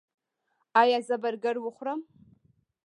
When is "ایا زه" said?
0.81-1.15